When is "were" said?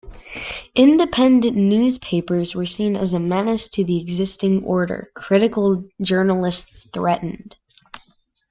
2.55-2.65